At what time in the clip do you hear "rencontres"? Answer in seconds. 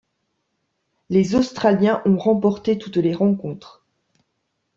3.13-3.85